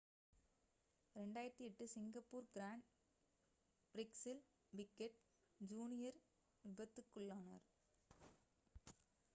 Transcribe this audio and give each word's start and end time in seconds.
2008 1.15 1.51
Singapore 1.91 2.47
grand 2.53 2.87
பிரிக்ஸில் 3.95 4.41
Piquet 4.73 5.19
junior 5.61 6.19
விபத்துக்குள்ளானார் 6.65 7.67